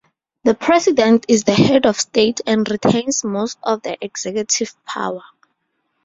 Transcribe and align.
The 0.45 0.55
President 0.55 1.25
is 1.27 1.43
the 1.43 1.53
head 1.53 1.85
of 1.85 1.99
state 1.99 2.41
and 2.47 2.67
retains 2.71 3.23
most 3.23 3.59
of 3.61 3.83
the 3.83 4.03
executive 4.03 4.73
power. 4.83 5.21